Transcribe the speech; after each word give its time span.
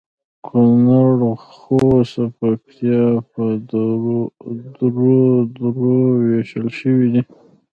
کونړ، 0.45 1.17
خوست 1.57 2.13
او 2.21 2.25
پکتیا 2.37 3.05
په 3.31 3.43
درو 4.79 5.21
درو 5.57 5.95
ویشل 6.29 6.67
شوي 6.79 7.07
دي 7.13 7.21